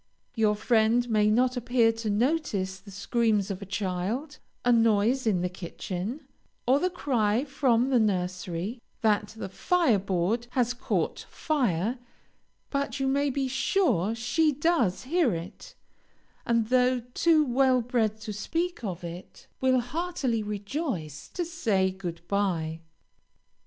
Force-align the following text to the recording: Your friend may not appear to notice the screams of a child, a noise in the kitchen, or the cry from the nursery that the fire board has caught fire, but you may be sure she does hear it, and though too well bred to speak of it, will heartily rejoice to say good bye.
Your 0.33 0.55
friend 0.55 1.07
may 1.11 1.29
not 1.29 1.55
appear 1.55 1.91
to 1.91 2.09
notice 2.09 2.79
the 2.79 2.89
screams 2.89 3.51
of 3.51 3.61
a 3.61 3.67
child, 3.67 4.39
a 4.65 4.71
noise 4.71 5.27
in 5.27 5.41
the 5.41 5.47
kitchen, 5.47 6.27
or 6.65 6.79
the 6.79 6.89
cry 6.89 7.45
from 7.45 7.91
the 7.91 7.99
nursery 7.99 8.81
that 9.01 9.35
the 9.37 9.47
fire 9.47 9.99
board 9.99 10.47
has 10.53 10.73
caught 10.73 11.27
fire, 11.29 11.99
but 12.71 12.99
you 12.99 13.05
may 13.07 13.29
be 13.29 13.47
sure 13.47 14.15
she 14.15 14.51
does 14.51 15.03
hear 15.03 15.35
it, 15.35 15.75
and 16.47 16.69
though 16.69 17.01
too 17.13 17.45
well 17.45 17.79
bred 17.83 18.19
to 18.21 18.33
speak 18.33 18.83
of 18.83 19.03
it, 19.03 19.45
will 19.59 19.81
heartily 19.81 20.41
rejoice 20.41 21.27
to 21.27 21.45
say 21.45 21.91
good 21.91 22.27
bye. 22.27 22.79